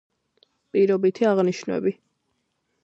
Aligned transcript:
პირობითი 0.77 1.29
აღნიშვნები 1.33 1.97